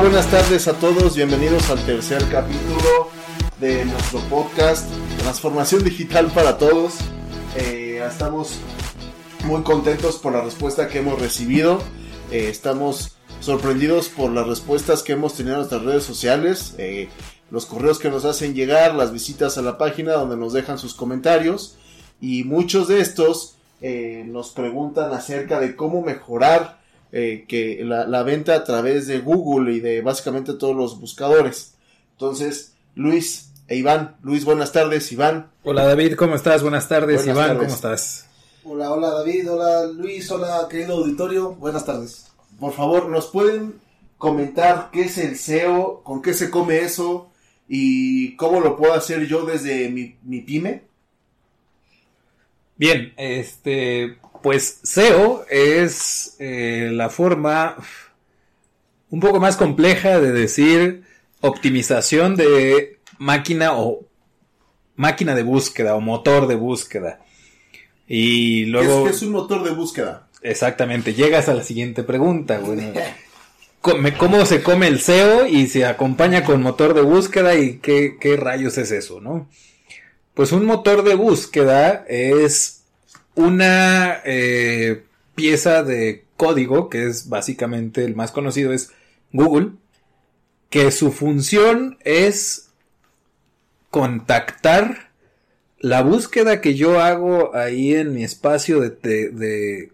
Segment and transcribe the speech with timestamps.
[0.00, 3.10] Buenas tardes a todos, bienvenidos al tercer capítulo
[3.60, 6.94] de nuestro podcast Transformación Digital para Todos.
[7.56, 8.58] Eh, estamos
[9.44, 11.80] muy contentos por la respuesta que hemos recibido,
[12.32, 17.08] eh, estamos sorprendidos por las respuestas que hemos tenido en nuestras redes sociales, eh,
[17.50, 20.94] los correos que nos hacen llegar, las visitas a la página donde nos dejan sus
[20.94, 21.76] comentarios.
[22.20, 23.56] Y muchos de estos
[24.26, 26.81] nos preguntan acerca de cómo mejorar
[27.12, 31.74] eh, que la, la, venta a través de Google y de básicamente todos los buscadores.
[32.12, 35.50] Entonces, Luis e Iván, Luis, buenas tardes, Iván.
[35.62, 36.62] Hola David, ¿cómo estás?
[36.62, 37.62] Buenas tardes, buenas Iván, tardes.
[37.62, 38.28] ¿cómo estás?
[38.64, 42.28] Hola, hola David, hola Luis, hola querido auditorio, buenas tardes.
[42.58, 43.80] Por favor, ¿nos pueden
[44.18, 47.28] comentar qué es el SEO, con qué se come eso
[47.68, 50.84] y cómo lo puedo hacer yo desde mi, mi pyme?
[52.76, 57.76] Bien, este, pues SEO es eh, la forma
[59.10, 61.02] un poco más compleja de decir
[61.40, 64.06] optimización de máquina o
[64.96, 67.20] máquina de búsqueda o motor de búsqueda.
[68.08, 69.04] Y luego...
[69.04, 70.28] ¿Qué es, un motor de búsqueda?
[70.42, 72.58] Exactamente, llegas a la siguiente pregunta.
[72.58, 72.92] Bueno,
[73.80, 78.36] ¿Cómo se come el SEO y se acompaña con motor de búsqueda y qué, qué
[78.36, 79.48] rayos es eso, no?
[80.34, 82.81] Pues un motor de búsqueda es
[83.34, 85.04] una eh,
[85.34, 88.90] pieza de código, que es básicamente el más conocido, es
[89.32, 89.72] Google,
[90.70, 92.70] que su función es
[93.90, 95.12] contactar
[95.78, 99.90] la búsqueda que yo hago ahí en mi espacio de,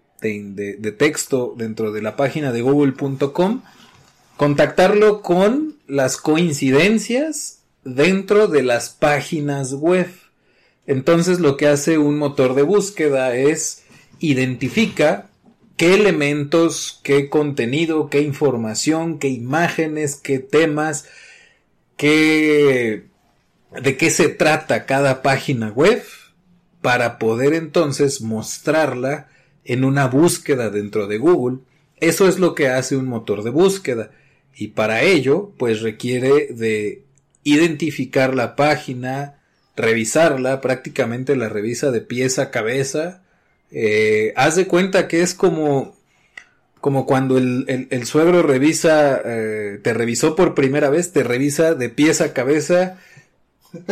[0.99, 3.63] texto dentro de la página de google.com,
[4.37, 10.09] contactarlo con las coincidencias dentro de las páginas web.
[10.89, 13.85] Entonces lo que hace un motor de búsqueda es
[14.21, 15.29] identifica
[15.77, 21.05] qué elementos, qué contenido, qué información, qué imágenes, qué temas,
[21.99, 23.05] qué
[23.83, 26.03] de qué se trata cada página web
[26.81, 29.29] para poder entonces mostrarla
[29.67, 31.59] en una búsqueda dentro de Google.
[32.01, 34.11] Eso es lo que hace un motor de búsqueda
[34.57, 37.03] y para ello pues requiere de
[37.45, 39.38] identificar la página,
[39.79, 43.23] revisarla, prácticamente la revisa de pies a cabeza.
[43.71, 45.97] Eh, haz de cuenta que es como,
[46.81, 51.89] como cuando el, el, suegro revisa, eh, te revisó por primera vez, te revisa de
[51.89, 52.99] pies a cabeza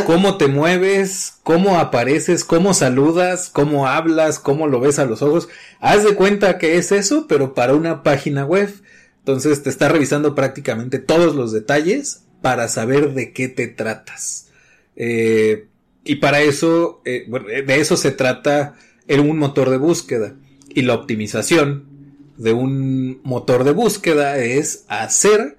[0.06, 5.48] cómo te mueves, cómo apareces, cómo saludas, cómo hablas, cómo lo ves a los ojos.
[5.80, 8.72] Haz de cuenta que es eso, pero para una página web.
[9.18, 14.48] Entonces te está revisando prácticamente todos los detalles para saber de qué te tratas.
[14.94, 15.66] Eh,
[16.06, 17.26] y para eso, eh,
[17.66, 18.76] de eso se trata
[19.08, 20.34] en un motor de búsqueda.
[20.68, 21.84] Y la optimización
[22.36, 25.56] de un motor de búsqueda es hacer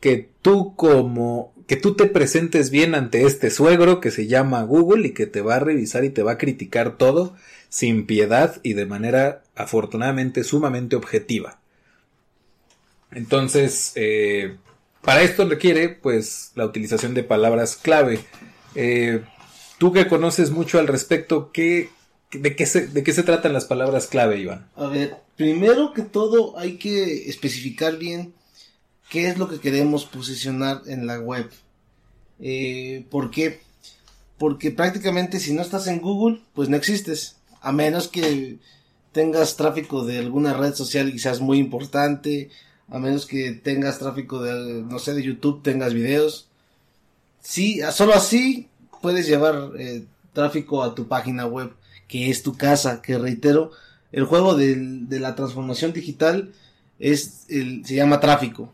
[0.00, 5.06] que tú como que tú te presentes bien ante este suegro que se llama Google
[5.06, 7.36] y que te va a revisar y te va a criticar todo
[7.68, 11.60] sin piedad y de manera afortunadamente sumamente objetiva.
[13.12, 14.56] Entonces, eh,
[15.02, 18.18] para esto requiere pues la utilización de palabras clave.
[18.74, 19.22] Eh,
[19.80, 21.88] Tú que conoces mucho al respecto, ¿qué,
[22.32, 24.68] de, qué se, ¿de qué se tratan las palabras clave, Iván?
[24.76, 28.34] A ver, primero que todo hay que especificar bien
[29.08, 31.48] qué es lo que queremos posicionar en la web.
[32.40, 33.62] Eh, ¿Por qué?
[34.36, 37.36] Porque prácticamente si no estás en Google, pues no existes.
[37.62, 38.58] A menos que
[39.12, 42.50] tengas tráfico de alguna red social seas muy importante.
[42.90, 46.48] A menos que tengas tráfico de, no sé, de YouTube, tengas videos.
[47.40, 48.69] Sí, solo así
[49.00, 51.72] puedes llevar eh, tráfico a tu página web,
[52.08, 53.70] que es tu casa, que reitero,
[54.12, 56.52] el juego de, la transformación digital
[56.98, 58.72] es el, se llama tráfico.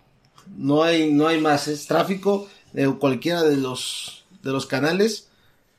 [0.56, 5.28] No hay, no hay más, es tráfico de cualquiera de los, de los canales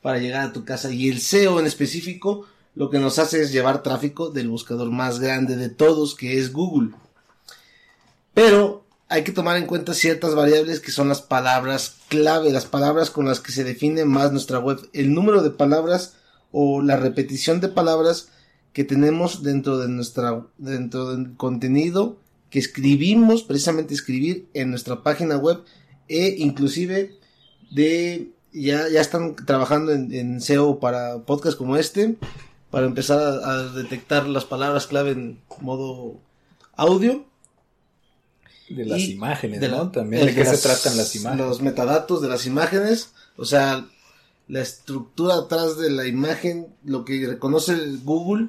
[0.02, 0.90] para llegar a tu casa.
[0.92, 5.18] Y el SEO en específico lo que nos hace es llevar tráfico del buscador más
[5.18, 6.90] grande de todos, que es Google.
[8.34, 8.77] Pero
[9.08, 13.26] hay que tomar en cuenta ciertas variables que son las palabras clave, las palabras con
[13.26, 16.16] las que se define más nuestra web, el número de palabras
[16.52, 18.28] o la repetición de palabras
[18.72, 22.18] que tenemos dentro de nuestra dentro del contenido
[22.50, 25.62] que escribimos, precisamente escribir en nuestra página web
[26.08, 27.16] e inclusive
[27.70, 32.16] de ya, ya están trabajando en, SEO para podcasts como este
[32.70, 36.20] para empezar a detectar las palabras clave en modo
[36.76, 37.24] audio
[38.70, 39.90] De las Y imágenes, de la- ¿no?
[39.90, 41.46] También de qué se tratan las imágenes.
[41.46, 43.86] Los metadatos de las imágenes, o sea,
[44.48, 48.48] la estructura atrás de la imagen, lo que reconoce el Google,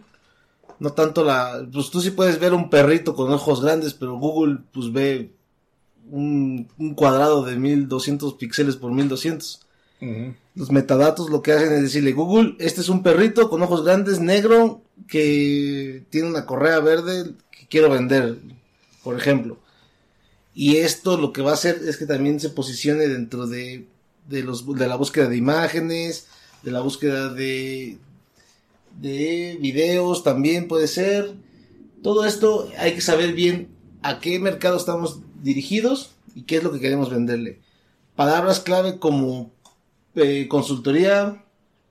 [0.80, 4.60] no tanto la, pues tú sí puedes ver un perrito con ojos grandes, pero Google
[4.74, 5.32] pues ve
[6.12, 9.62] un, un cuadrado de 1200 píxeles por 1200.
[10.02, 10.34] Ujú.
[10.56, 14.20] Los metadatos lo que hacen es decirle, Google, este es un perrito con ojos grandes,
[14.20, 18.38] negro, que tiene una correa verde que quiero vender,
[19.04, 19.58] por ejemplo.
[20.60, 23.88] Y esto lo que va a hacer es que también se posicione dentro de,
[24.28, 26.28] de, los, de la búsqueda de imágenes,
[26.64, 27.98] de la búsqueda de,
[29.00, 31.34] de videos también puede ser.
[32.04, 33.70] Todo esto hay que saber bien
[34.02, 37.62] a qué mercado estamos dirigidos y qué es lo que queremos venderle.
[38.18, 39.54] Palabras clave como
[40.16, 41.42] eh, consultoría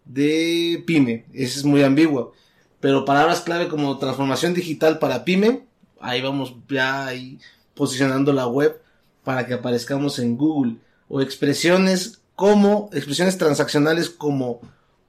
[0.04, 2.32] de pyme, esa es muy ambigua.
[2.80, 5.62] Pero palabras clave como transformación digital para pyme,
[6.02, 7.38] ahí vamos ya ahí
[7.78, 8.82] posicionando la web
[9.22, 10.76] para que aparezcamos en Google.
[11.08, 14.60] O expresiones como, expresiones transaccionales como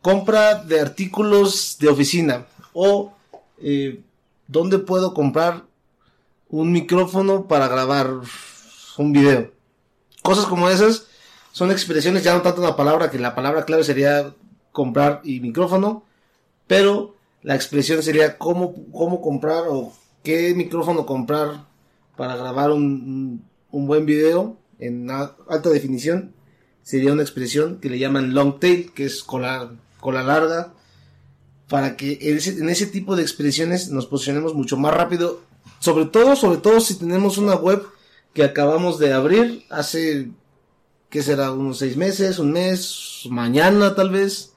[0.01, 3.11] compra de artículos de oficina o
[3.61, 4.01] eh,
[4.47, 5.63] dónde puedo comprar
[6.47, 8.11] un micrófono para grabar
[8.97, 9.51] un video.
[10.21, 11.07] Cosas como esas
[11.51, 14.33] son expresiones, ya no tanto una palabra, que la palabra clave sería
[14.71, 16.03] comprar y micrófono,
[16.67, 19.91] pero la expresión sería cómo, cómo comprar o
[20.23, 21.68] qué micrófono comprar
[22.19, 26.33] para grabar un, un buen video en alta definición.
[26.83, 29.71] Sería una expresión que le llaman long tail, que es cola,
[30.01, 30.73] cola larga,
[31.69, 35.39] para que en ese, tipo de expresiones nos posicionemos mucho más rápido.
[35.79, 37.83] Sobre todo, sobre todo si tenemos una web
[38.33, 40.29] que acabamos de abrir hace,
[41.09, 41.53] ¿qué será?
[41.53, 44.51] Unos seis meses, un mes, mañana tal vez.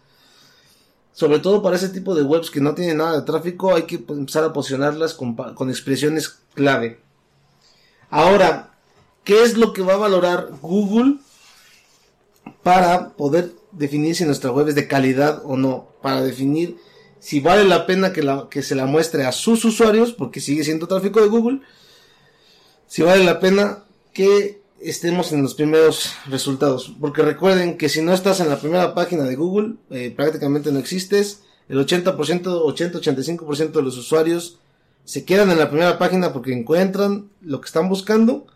[1.13, 4.05] Sobre todo para ese tipo de webs que no tienen nada de tráfico, hay que
[4.09, 6.99] empezar a posicionarlas con, con expresiones clave.
[8.13, 8.75] Ahora,
[9.25, 11.15] ¿qué es lo que va a valorar Google
[12.63, 15.89] para poder definir si nuestra web es de calidad o no?
[16.03, 16.77] Para definir
[17.21, 20.89] si vale la pena que, la, se la muestre a sus usuarios, porque sigue siendo
[20.89, 21.61] tráfico de Google,
[22.87, 26.93] si vale la pena que estemos en los primeros resultados.
[27.01, 30.79] Porque recuerden que si no estás en la primera página de Google, eh, prácticamente no
[30.79, 31.45] existes.
[31.67, 34.59] El 80%, 80-85% de los usuarios
[35.05, 38.47] se quedan en la primera página porque encuentran lo que están buscando.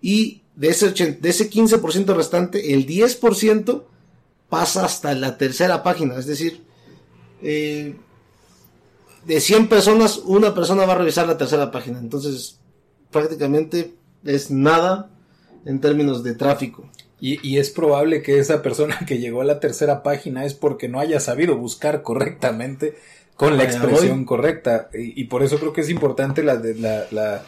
[0.00, 3.84] Y de ese, 80 de ese 15% restante, el 10%
[4.48, 6.16] pasa hasta la tercera página.
[6.16, 6.62] Es decir,
[7.42, 7.96] eh,
[9.26, 11.98] de 100 personas, una persona va a revisar la tercera página.
[11.98, 12.58] Entonces,
[13.10, 13.94] prácticamente
[14.24, 15.10] es nada
[15.64, 16.90] en términos de tráfico.
[17.20, 21.00] Y es probable que esa persona que llegó a la tercera página es porque no
[21.00, 22.96] haya sabido buscar correctamente
[23.38, 24.90] con la expresión correcta.
[24.92, 27.44] Y, y por eso creo que es importante la, la, la,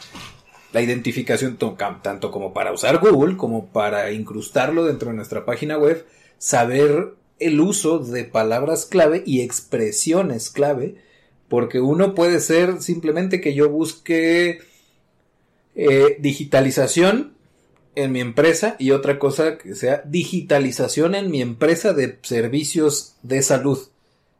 [0.72, 6.06] la identificación tanto como para usar Google como para incrustarlo dentro de nuestra página web,
[6.38, 10.94] saber el uso de palabras clave y expresiones clave,
[11.48, 14.60] porque uno puede ser simplemente que yo busque
[15.74, 17.32] eh, digitalización
[17.96, 23.42] en mi empresa y otra cosa que sea digitalización en mi empresa de servicios de
[23.42, 23.80] salud.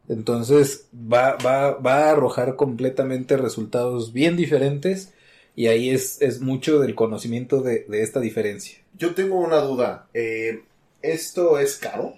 [0.07, 5.13] Entonces va, va, va a arrojar completamente resultados bien diferentes
[5.55, 8.79] y ahí es, es mucho del conocimiento de, de esta diferencia.
[8.97, 10.07] Yo tengo una duda.
[10.13, 10.63] eh,
[11.01, 12.13] ¿Esto es caro?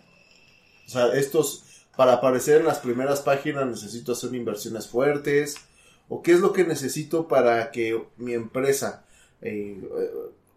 [0.86, 5.56] O sea, estos, para aparecer en las primeras páginas necesito hacer inversiones fuertes.
[6.10, 9.06] ¿O qué es lo que necesito para que mi empresa,
[9.42, 9.82] eh,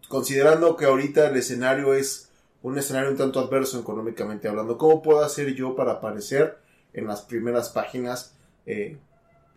[0.09, 2.29] considerando que ahorita el escenario es
[2.61, 6.57] un escenario un tanto adverso económicamente hablando, ¿cómo puedo hacer yo para aparecer
[6.97, 8.33] en las primeras páginas
[8.65, 8.97] eh,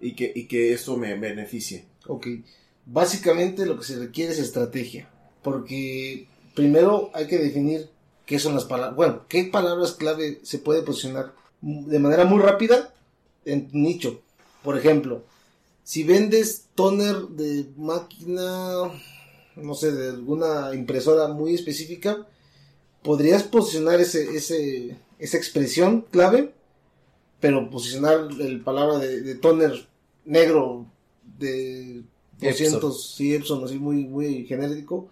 [0.01, 1.87] y, que, y que esto me beneficie?
[2.07, 2.29] Ok.
[2.87, 5.09] Básicamente lo que se requiere es estrategia.
[5.43, 7.89] Porque primero hay que definir
[8.27, 8.95] qué son las palabras.
[8.95, 11.33] Bueno, qué palabras clave se puede posicionar
[11.63, 12.93] de manera muy rápida
[13.47, 14.21] en tu nicho.
[14.63, 15.25] Por ejemplo,
[15.83, 18.91] si vendes toner de máquina,
[19.57, 22.27] no sé, de alguna impresora muy específica,
[23.03, 26.53] podrías posicionar ese, ese, esa expresión clave,
[27.41, 29.89] pero posicionar el palabra de, de toner
[30.25, 30.87] negro
[31.39, 32.03] de
[32.41, 35.09] 200, sí, Epson, así muy, muy genérico,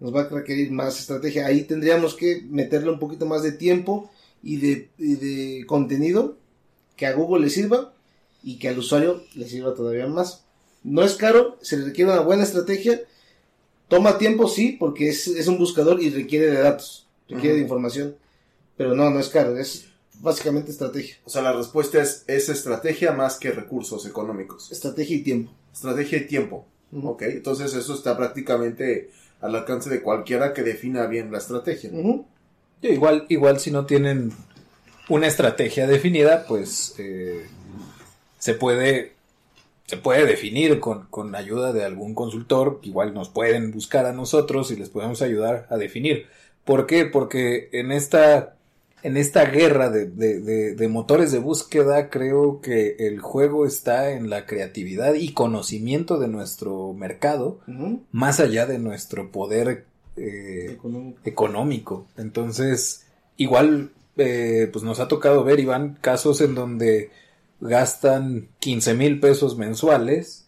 [0.00, 1.46] nos va a requerir más estrategia.
[1.46, 4.10] Ahí tendríamos que meterle un poquito más de tiempo
[4.42, 6.36] y de, y de contenido
[6.96, 7.94] que a Google le sirva
[8.42, 10.44] y que al usuario le sirva todavía más.
[10.82, 13.02] No es caro, se le requiere una buena estrategia.
[13.88, 18.16] Toma tiempo, sí, porque es, es un buscador y requiere de datos, requiere de información.
[18.76, 19.91] Pero no, no es caro, es
[20.22, 21.16] básicamente estrategia.
[21.24, 24.72] O sea, la respuesta es, es estrategia más que recursos económicos.
[24.72, 25.52] Estrategia y tiempo.
[25.72, 26.66] Estrategia y tiempo.
[26.92, 27.08] Ujú.
[27.10, 29.10] Ok, entonces eso está prácticamente
[29.40, 31.90] al alcance de cualquiera que defina bien la estrategia.
[31.90, 34.32] Sí, igual, igual si no tienen
[35.08, 37.46] una estrategia definida, pues eh,
[38.38, 39.12] se puede
[39.86, 44.70] se puede definir con, con ayuda de algún consultor, igual nos pueden buscar a nosotros
[44.70, 46.28] y les podemos ayudar a definir.
[46.64, 47.04] ¿Por qué?
[47.04, 48.56] Porque en esta,
[49.02, 54.12] en esta guerra de, de- de- de motores de búsqueda creo que el juego está
[54.12, 57.58] en la creatividad y conocimiento de nuestro mercado,
[58.12, 59.84] más allá de nuestro poder
[60.16, 61.18] eh, Económico.
[61.24, 62.06] económico.
[62.16, 63.06] Entonces,
[63.36, 67.10] igual, eh, pues nos ha tocado ver, Iván, casos en donde
[67.60, 70.46] gastan 15 mil pesos mensuales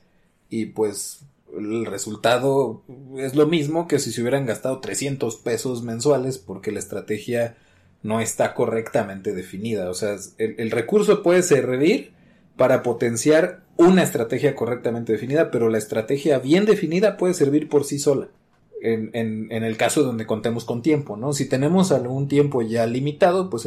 [0.50, 1.20] y pues
[1.56, 2.82] el resultado
[3.16, 7.56] es lo mismo que si se hubieran gastado 300 pesos mensuales porque la estrategia
[8.04, 9.90] no está correctamente definida.
[9.90, 12.12] O sea, el, recurso puede servir
[12.56, 17.98] para potenciar una estrategia correctamente definida, pero la estrategia bien definida puede servir por sí
[17.98, 18.28] sola.
[18.82, 21.32] En, en, en el caso donde contemos con tiempo, ¿no?
[21.32, 23.66] Si tenemos algún tiempo ya limitado, pues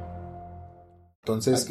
[1.23, 1.69] entonces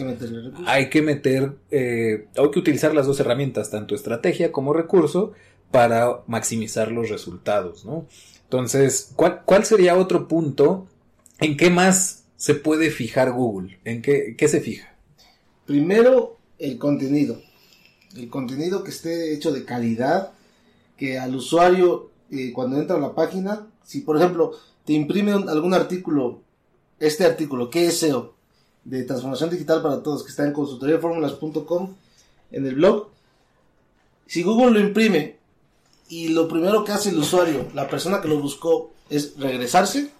[0.66, 5.33] Hay que hay meter, eh, hay que utilizar las dos herramientas, tanto estrategia como recurso,
[5.73, 8.07] para maximizar los resultados, ¿no?
[8.45, 10.87] Entonces, ¿cuál, cuál sería otro punto?
[11.40, 13.78] ¿En qué más se puede fijar Google?
[13.85, 14.95] ¿En qué, qué se fija?
[15.66, 17.40] Primero, el contenido.
[18.16, 20.33] El contenido que esté hecho de calidad,
[20.97, 24.52] que al usuario, eh, cuando entra a la página, si por ejemplo
[24.85, 26.42] te imprime un- algún artículo,
[26.99, 28.35] este artículo, ¿qué es SEO?
[28.85, 31.95] De transformación digital para todos, que está en consultoriaformulas.com,
[32.53, 33.09] en el blog.
[34.27, 35.37] Si Google lo imprime
[36.09, 40.11] y lo primero que hace el usuario, la persona que lo buscó, es regresarse,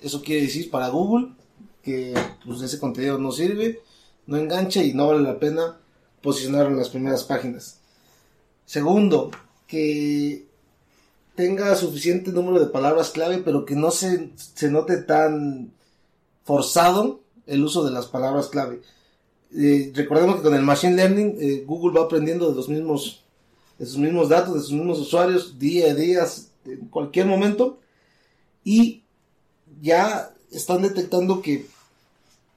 [0.00, 1.28] eso quiere decir para Google
[1.82, 2.14] que
[2.44, 3.80] pues, ese contenido no sirve,
[4.26, 5.78] no engancha y no vale la pena
[6.22, 7.78] posicionarlo en las primeras páginas.
[8.66, 9.30] Segundo,
[9.66, 10.46] que
[11.34, 15.72] tenga suficiente número de palabras clave, pero que no se, se note tan
[16.44, 18.80] forzado el uso de las palabras clave.
[19.54, 23.22] Eh, recordemos que con el Machine Learning eh, Google va aprendiendo de los mismos
[23.78, 26.24] de sus mismos datos, de sus mismos usuarios, día a día,
[26.66, 27.80] en cualquier momento,
[28.62, 29.02] y
[29.80, 31.66] ya están detectando que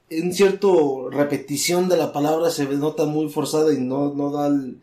[0.08, 4.78] en cierto repetición de la palabra se nota muy forzada y no, no da el,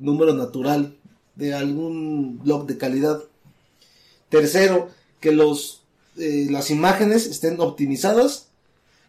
[0.00, 0.96] número natural
[1.34, 3.22] de algún blog de calidad.
[4.30, 4.88] Tercero,
[5.20, 5.82] que los,
[6.16, 8.48] eh, las imágenes estén optimizadas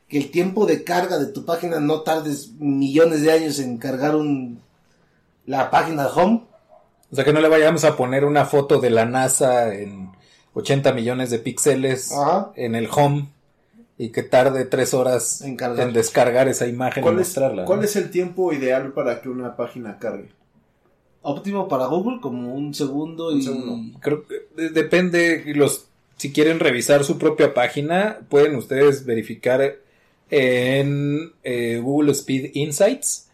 [0.07, 4.15] que el tiempo de carga de tu página no tardes millones de años en cargar
[4.15, 4.61] un
[5.45, 6.43] la página home.
[7.11, 10.09] O sea, que no le vayamos a poner una foto de la NASA en
[10.53, 12.51] 80 millones de píxeles Ajá.
[12.55, 13.29] en el home
[13.97, 15.91] y que tarde tres horas En en, cargar.
[15.93, 17.65] descargar esa imagen y ¿Cuál, es, mostrarla.
[17.65, 17.85] ¿Cuál ¿no?
[17.85, 20.29] es el tiempo ideal para que una página cargue?
[21.21, 23.99] Óptimo para Google, como un segundo Un y segundo.
[24.01, 29.75] Creo que de- depende, los, si quieren revisar su propia página, pueden ustedes verificar
[30.29, 33.29] en eh, Google Speed Insights.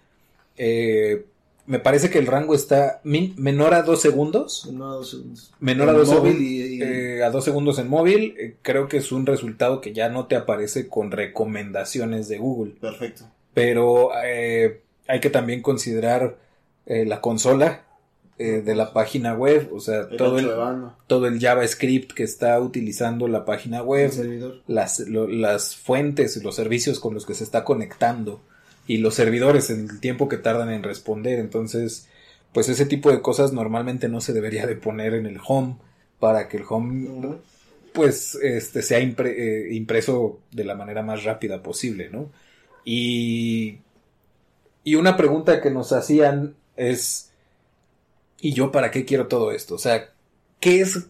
[0.57, 1.25] Eh,
[1.65, 4.69] me parece que el rango está min- menor a dos segundos.
[4.71, 5.53] no a dos segundos.
[5.59, 6.09] Menor a En dos,
[6.39, 8.35] y- y- eh, a dos segundos en móvil.
[8.38, 12.73] eh, creo que es un resultado que ya no te aparece con recomendaciones de Google.
[12.81, 13.23] Perfecto.
[13.53, 16.38] Pero eh, hay que también considerar
[16.85, 17.85] la consola
[18.37, 19.69] eh, de la página web.
[19.73, 20.45] O sea, El todo el,
[21.07, 24.61] todo el JavaScript que está utilizando la página web, el servidor.
[24.67, 28.41] las, lo- las fuentes y los servicios con los que se está conectando
[28.87, 31.39] y los servidores en el tiempo que tardan en responder.
[31.39, 32.07] Entonces,
[32.53, 35.77] pues ese tipo de cosas normalmente no se debería de poner en el home
[36.19, 37.07] para que el home
[37.93, 42.31] pues este sea impre- eh, impreso de la manera más rápida posible, ¿no?
[42.85, 43.77] Y
[44.83, 47.31] y una pregunta que nos hacían es
[48.43, 49.75] ¿y yo para qué quiero todo esto?
[49.75, 50.09] O sea,
[50.59, 51.07] ¿qué es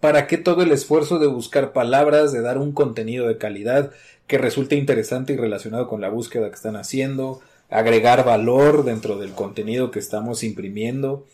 [0.00, 3.92] para qué todo el esfuerzo de buscar palabras, de dar un contenido de calidad
[4.26, 9.32] que resulte interesante y relacionado con la búsqueda que están haciendo, agregar valor dentro del
[9.32, 11.26] contenido que estamos imprimiendo,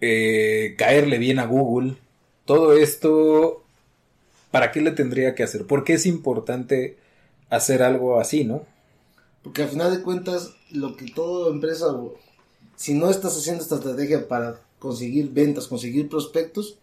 [0.00, 1.94] eh, caerle bien a Google,
[2.46, 3.62] todo esto,
[4.50, 5.64] ¿para qué le tendría que hacer?
[5.64, 6.96] ¿Por qué es importante
[7.50, 8.64] hacer algo así, no?
[9.44, 11.86] Porque al final de cuentas, lo que toda empresa,
[12.80, 16.78] si no estás haciendo esta estrategia para conseguir ventas, conseguir prospectos,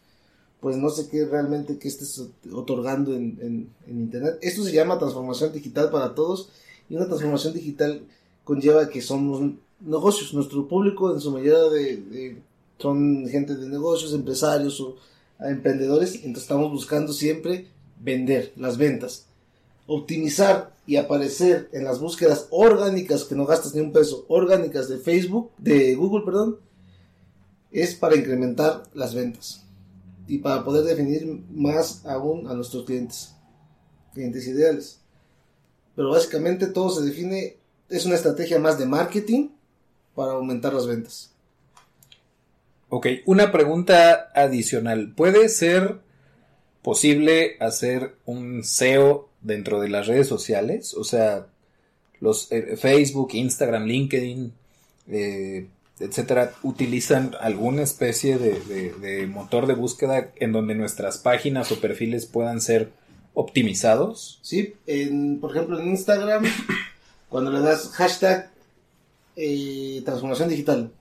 [0.59, 2.21] pues no sé qué realmente que estés
[2.53, 4.37] otorgando en, Internet.
[4.43, 6.49] Esto se llama transformación digital para todos
[6.87, 8.03] y una transformación digital
[8.43, 9.41] conlleva que somos
[9.79, 10.35] negocios.
[10.35, 12.43] Nuestro público en su mayoría de-
[12.77, 14.97] son gente de negocios, empresarios o
[15.39, 19.25] emprendedores, entonces estamos buscando siempre vender, las ventas
[19.87, 24.97] optimizar y aparecer en las búsquedas orgánicas que no gastas ni un peso, orgánicas de
[24.97, 26.59] Facebook, de Google, perdón,
[27.71, 29.65] es para incrementar las ventas
[30.27, 33.35] y para poder definir más aún a nuestros clientes,
[34.13, 35.01] clientes ideales.
[35.95, 37.57] Pero básicamente todo se define,
[37.89, 39.49] es una estrategia más de marketing
[40.15, 41.33] para aumentar las ventas.
[42.89, 45.13] Ok, una pregunta adicional.
[45.13, 45.99] ¿Puede ser
[46.81, 50.93] posible hacer un SEO dentro de las redes sociales?
[50.93, 51.47] O sea,
[52.19, 54.53] los eh, Facebook, Instagram, LinkedIn,
[55.09, 55.67] eh,
[55.99, 61.79] etcétera, utilizan alguna especie de, de- de motor de búsqueda en donde nuestras páginas o
[61.79, 62.91] perfiles puedan ser
[63.33, 64.39] optimizados.
[64.41, 66.43] Sí, en, por ejemplo en Instagram,
[67.29, 68.49] cuando le das hashtag
[69.35, 70.91] eh, transformación digital,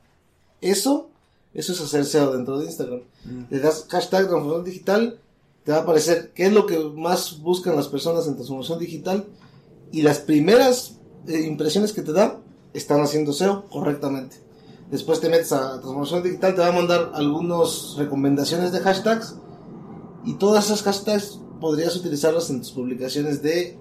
[0.61, 1.11] eso,
[1.55, 3.01] eso es hacer SEO dentro de Instagram.
[3.51, 5.19] Le das hashtag transformación digital,
[5.67, 9.27] te va a aparecer qué es lo que más buscan las personas en transformación digital
[9.91, 12.41] y las primeras eh, impresiones que te da
[12.73, 14.37] están haciendo SEO correctamente.
[14.93, 19.39] Después te metes a transformación digital, te va a mandar algunas recomendaciones de hashtags
[20.25, 23.77] y todas esas hashtags podrías utilizarlas en tus publicaciones de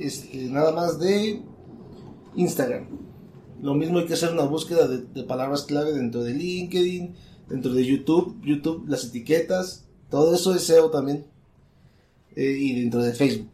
[0.00, 1.40] este, nada más de
[2.34, 2.88] Instagram.
[3.60, 7.14] Lo mismo hay que hacer una búsqueda de, de palabras clave dentro de LinkedIn,
[7.48, 11.24] dentro de YouTube, YouTube, las etiquetas, todo eso es SEO también.
[12.36, 13.48] Eh, y dentro de Facebook.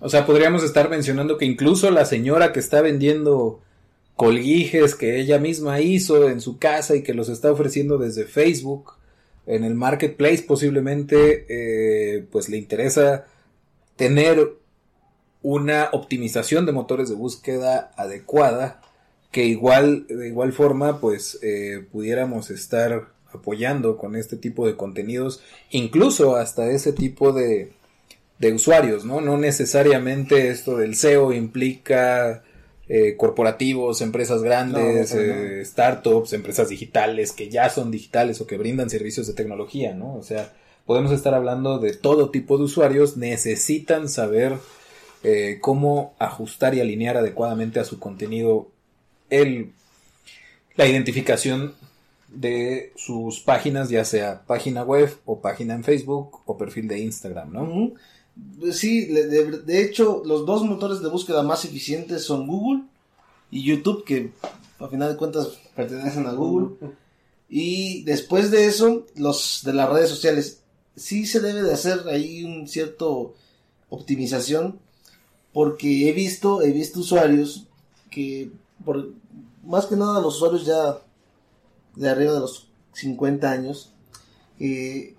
[0.00, 3.62] O sea, podríamos estar mencionando que incluso la señora que está vendiendo
[4.14, 8.92] colguijes que ella misma hizo en su casa y que los está ofreciendo desde Facebook
[9.46, 13.24] en el marketplace posiblemente eh, pues le interesa
[13.96, 14.56] tener
[15.42, 18.82] una optimización de motores de búsqueda adecuada
[19.32, 25.40] que igual de igual forma pues eh, pudiéramos estar apoyando con este tipo de contenidos
[25.70, 27.72] incluso hasta ese tipo de
[28.38, 29.20] de usuarios, ¿no?
[29.20, 32.42] No necesariamente esto del SEO implica
[32.88, 35.32] eh, corporativos, empresas grandes, No, no, no.
[35.34, 40.16] eh, startups, empresas digitales que ya son digitales o que brindan servicios de tecnología, ¿no?
[40.16, 40.52] O sea,
[40.84, 44.54] podemos estar hablando de todo tipo de usuarios, necesitan saber
[45.22, 48.68] eh, cómo ajustar y alinear adecuadamente a su contenido
[49.30, 49.70] el,
[50.76, 51.72] la identificación
[52.34, 57.52] de sus páginas, ya sea página web o página en Facebook o perfil de Instagram,
[57.52, 57.92] ¿no?
[58.72, 62.82] Sí, de, de- de hecho, los dos motores de búsqueda más eficientes son Google
[63.50, 64.32] y YouTube, que
[64.80, 66.76] a final de cuentas pertenecen a Google.
[67.48, 70.60] Y después de eso, los de las redes sociales.
[70.96, 73.34] Sí se debe de hacer ahí un cierto
[73.90, 74.78] optimización,
[75.52, 77.66] porque he visto, he visto usuarios
[78.10, 78.50] que,
[78.84, 79.10] por,
[79.64, 80.98] más que nada los usuarios ya
[81.96, 83.92] de arriba de los 50 años,
[84.58, 85.14] eh,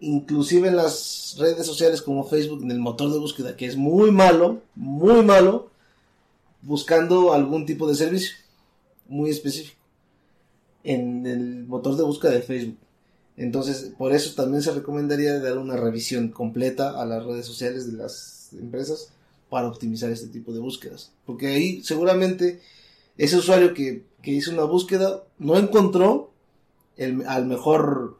[0.00, 4.10] inclusive en las redes sociales como Facebook, en el motor de búsqueda, que es muy
[4.10, 5.70] malo, muy malo,
[6.62, 8.36] buscando algún tipo de servicio
[9.08, 9.80] muy específico
[10.84, 12.78] en el motor de búsqueda de Facebook.
[13.36, 17.98] Entonces, por eso también se recomendaría dar una revisión completa a las redes sociales de
[17.98, 19.12] las empresas
[19.48, 21.12] para optimizar este tipo de búsquedas.
[21.26, 22.60] Porque ahí seguramente
[23.16, 26.30] ese usuario que, hizo una búsqueda no encontró
[26.96, 28.18] el, al mejor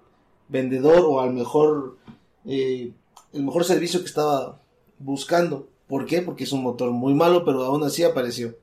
[0.48, 1.98] vendedor o al mejor,
[2.46, 2.92] eh,
[3.32, 4.60] el mejor servicio que estaba
[4.98, 5.68] buscando.
[5.86, 6.22] ¿Por qué?
[6.22, 8.56] Porque es un motor muy malo, pero aún así apareció.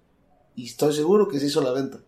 [0.55, 1.99] Y estoy seguro que se hizo la venta.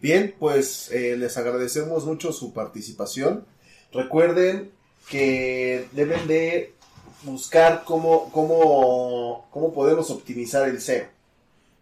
[0.00, 3.44] Bien, pues eh, les agradecemos mucho su participación.
[3.92, 4.70] Recuerden
[5.08, 6.74] que deben de
[7.22, 11.15] buscar cómo, cómo, cómo podemos optimizar el SEO.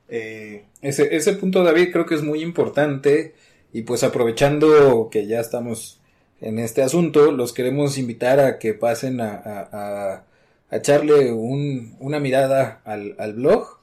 [0.09, 3.35] Eh, ese, ese punto, David, creo que es muy importante.
[3.73, 6.01] Y pues aprovechando que ya estamos
[6.41, 10.25] en este asunto, los queremos invitar a que pasen a, a,
[10.71, 13.75] a echarle un, una mirada al, al blog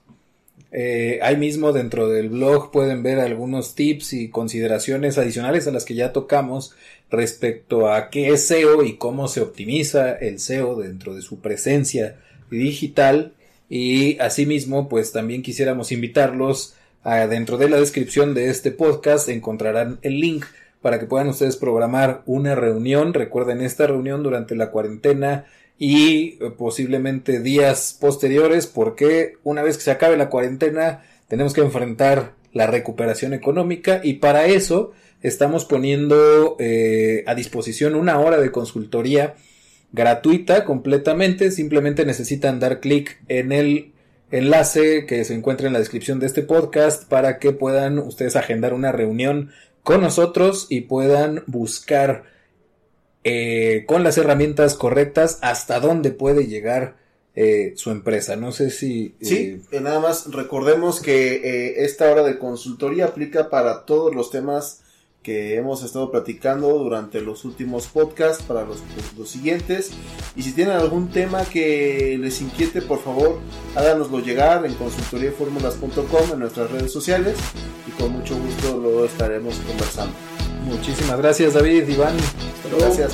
[0.74, 5.84] eh, ahí mismo dentro del blog pueden ver algunos tips y consideraciones adicionales a las
[5.84, 6.74] que ya tocamos
[7.10, 12.16] respecto a qué es SEO y cómo se optimiza el SEO dentro de su presencia
[12.50, 13.34] digital.
[13.74, 19.98] Y asimismo, pues también quisiéramos invitarlos a dentro de la descripción de este podcast encontrarán
[20.02, 20.44] el link
[20.82, 23.14] para que puedan ustedes programar una reunión.
[23.14, 25.46] Recuerden esta reunión durante la cuarentena
[25.80, 31.62] y eh, posiblemente días posteriores porque una vez que se acabe la cuarentena tenemos que
[31.62, 38.52] enfrentar la recuperación económica y para eso estamos poniendo eh, a disposición una hora de
[38.52, 39.36] consultoría
[39.92, 43.92] gratuita completamente simplemente necesitan dar clic en el
[44.32, 48.74] enlace que se encuentra en la descripción de este podcast para que puedan ustedes agendar
[48.74, 49.52] una reunión
[49.84, 52.24] con nosotros y puedan buscar
[53.24, 56.96] eh, con las herramientas correctas hasta dónde puede llegar
[57.36, 58.36] eh, su empresa.
[58.36, 59.16] No sé si...
[59.22, 64.82] Sí, eh, nada más recordemos que esta hora de consultoría aplica para todos los temas
[65.24, 68.80] que hemos estado platicando durante los últimos podcasts para los,
[69.18, 69.92] los, siguientes
[70.36, 73.40] y si tienen algún tema que les inquiete por favor
[73.76, 77.38] háganoslo llegar en consultoriaformulas.com en nuestras redes sociales
[77.88, 80.16] y con mucho gusto lo estaremos conversando
[80.66, 82.16] Muchísimas gracias David, Iván.
[82.78, 83.14] Gracias.